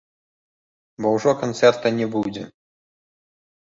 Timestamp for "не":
2.01-2.07